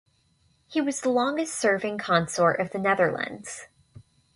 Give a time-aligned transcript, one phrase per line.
[0.67, 3.67] He was the longest serving consort of the Netherlands.